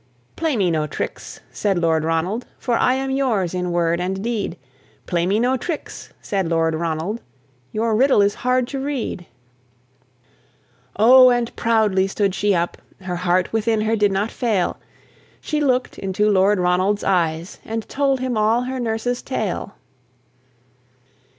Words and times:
"Play 0.35 0.57
me 0.57 0.71
no 0.71 0.87
tricks," 0.87 1.41
said 1.51 1.77
Lord 1.77 2.03
Ronald, 2.03 2.47
"For 2.57 2.73
I 2.73 2.95
am 2.95 3.11
yours 3.11 3.53
in 3.53 3.71
word 3.71 4.01
and 4.01 4.17
in 4.17 4.23
deed. 4.23 4.57
Play 5.05 5.27
me 5.27 5.39
no 5.39 5.57
tricks," 5.57 6.11
said 6.23 6.47
Lord 6.49 6.73
Ronald, 6.73 7.21
"Your 7.71 7.95
riddle 7.95 8.23
is 8.23 8.33
hard 8.41 8.67
to 8.69 8.79
read." 8.79 9.27
O 10.95 11.29
and 11.29 11.55
proudly 11.55 12.07
stood 12.07 12.33
she 12.33 12.55
up! 12.55 12.79
Her 13.01 13.17
heart 13.17 13.53
within 13.53 13.81
her 13.81 13.95
did 13.95 14.11
not 14.11 14.31
fail: 14.31 14.77
She 15.39 15.61
look'd 15.61 15.99
into 15.99 16.31
Lord 16.31 16.57
Ronald's 16.59 17.03
eyes, 17.03 17.59
And 17.63 17.87
told 17.87 18.21
him 18.21 18.35
all 18.35 18.63
her 18.63 18.79
nurse's 18.79 19.21
tale. 19.21 19.75